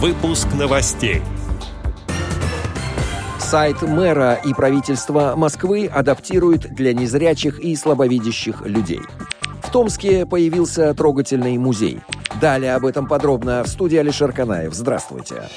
[0.00, 1.22] Выпуск новостей.
[3.40, 9.00] Сайт мэра и правительства Москвы адаптируют для незрячих и слабовидящих людей.
[9.60, 11.98] В Томске появился трогательный музей.
[12.40, 14.72] Далее об этом подробно в студии Алишер Канаев.
[14.72, 15.48] Здравствуйте.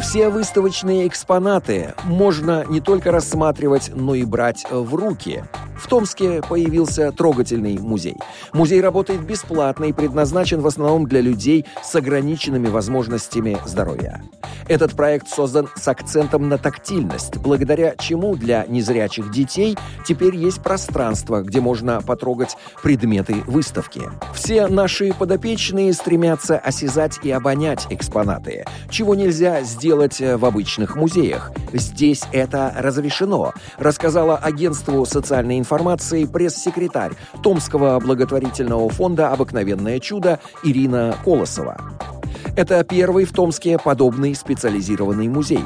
[0.00, 5.42] Все выставочные экспонаты можно не только рассматривать, но и брать в руки.
[5.76, 8.16] В Томске появился трогательный музей.
[8.52, 14.22] Музей работает бесплатно и предназначен в основном для людей с ограниченными возможностями здоровья.
[14.66, 21.42] Этот проект создан с акцентом на тактильность, благодаря чему для незрячих детей теперь есть пространство,
[21.42, 24.02] где можно потрогать предметы выставки.
[24.34, 31.52] Все наши подопечные стремятся осязать и обонять экспонаты, чего нельзя сделать в обычных музеях.
[31.72, 41.76] Здесь это разрешено, рассказала агентству социальной информации пресс-секретарь Томского благотворительного фонда «Обыкновенное чудо» Ирина Колосова.
[42.56, 45.64] Это первый в Томске подобный специализированный музей.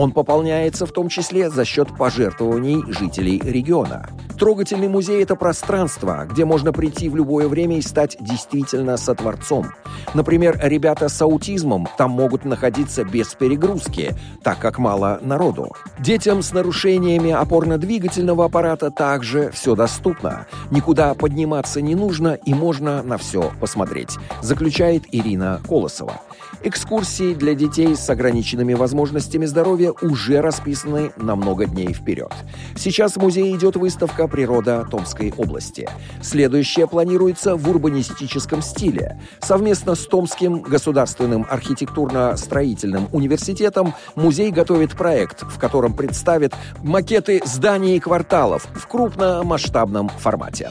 [0.00, 4.08] Он пополняется в том числе за счет пожертвований жителей региона.
[4.38, 9.72] Трогательный музей– это пространство, где можно прийти в любое время и стать действительно сотворцом.
[10.14, 15.72] Например, ребята с аутизмом там могут находиться без перегрузки, так как мало народу.
[15.98, 20.46] Детям с нарушениями опорно-двигательного аппарата также все доступно.
[20.70, 26.20] Никуда подниматься не нужно и можно на все посмотреть, заключает Ирина Колосова.
[26.62, 32.32] Экскурсии для детей с ограниченными возможностями здоровья уже расписаны на много дней вперед.
[32.76, 35.88] Сейчас в музее идет выставка «Природа Томской области».
[36.22, 39.20] Следующая планируется в урбанистическом стиле.
[39.40, 48.00] Совместно с Томским государственным архитектурно-строительным университетом музей готовит проект, в котором представит макеты зданий и
[48.00, 50.70] кварталов в крупномасштабном формате.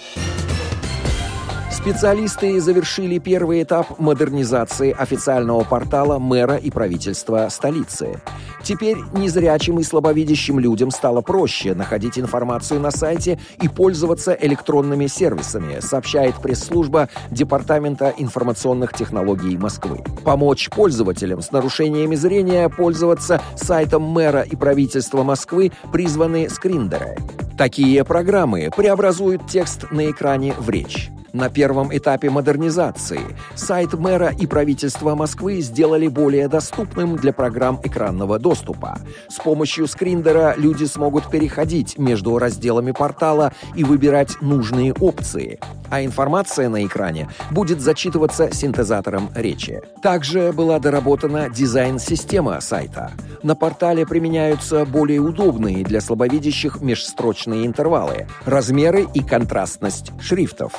[1.88, 8.22] Специалисты завершили первый этап модернизации официального портала мэра и правительства столицы.
[8.62, 15.80] Теперь незрячим и слабовидящим людям стало проще находить информацию на сайте и пользоваться электронными сервисами,
[15.80, 20.04] сообщает пресс-служба Департамента информационных технологий Москвы.
[20.26, 27.16] Помочь пользователям с нарушениями зрения пользоваться сайтом мэра и правительства Москвы призваны скриндеры.
[27.58, 31.12] Такие программы преобразуют текст на экране в речь.
[31.38, 33.22] На первом этапе модернизации
[33.54, 38.98] сайт мэра и правительства Москвы сделали более доступным для программ экранного доступа.
[39.30, 45.60] С помощью скриндера люди смогут переходить между разделами портала и выбирать нужные опции,
[45.92, 49.84] а информация на экране будет зачитываться синтезатором речи.
[50.02, 53.12] Также была доработана дизайн-система сайта.
[53.44, 60.74] На портале применяются более удобные для слабовидящих межстрочные интервалы, размеры и контрастность шрифтов.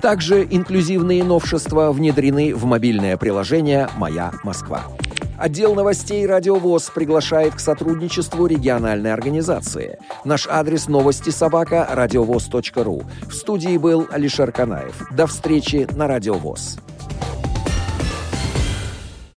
[0.00, 4.84] Также инклюзивные новшества внедрены в мобильное приложение «Моя Москва».
[5.38, 9.98] Отдел новостей «Радиовоз» приглашает к сотрудничеству региональной организации.
[10.24, 13.02] Наш адрес новости собака радиовоз.ру.
[13.28, 15.06] В студии был Алишер Канаев.
[15.10, 16.78] До встречи на «Радиовоз».